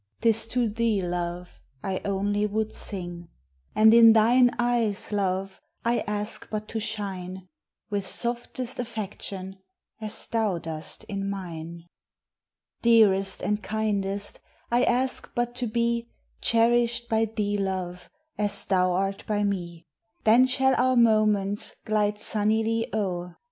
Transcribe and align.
'tis 0.21 0.47
to 0.47 0.67
thee 0.67 0.99
love 0.99 1.61
I 1.83 2.01
only 2.03 2.47
would 2.47 2.71
sing; 2.71 3.27
And 3.75 3.93
in 3.93 4.13
thine 4.13 4.49
eyes 4.57 5.11
love, 5.11 5.61
I 5.85 5.99
ask 6.07 6.49
but 6.49 6.67
to 6.69 6.79
shine; 6.79 7.47
With 7.91 8.03
softest 8.07 8.79
affection, 8.79 9.57
As 10.01 10.25
thou 10.25 10.57
dost 10.57 11.03
in 11.03 11.29
mine. 11.29 11.85
Dearest 12.81 13.43
and 13.43 13.61
kindest, 13.61 14.39
I 14.71 14.85
ask 14.85 15.29
but 15.35 15.53
to 15.57 15.67
be 15.67 16.09
Cherished 16.41 17.07
by 17.07 17.25
thee 17.25 17.59
love, 17.59 18.09
As 18.39 18.65
thou 18.65 18.93
art 18.93 19.23
by 19.27 19.43
me; 19.43 19.85
Then 20.23 20.47
shall 20.47 20.73
our 20.81 20.95
moments 20.95 21.75
Glide 21.85 22.17
sunnily 22.17 22.87
o'er. 22.91 23.37